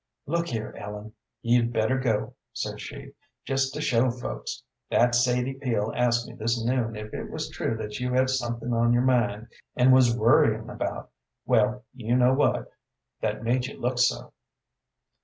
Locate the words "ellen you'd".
0.79-1.71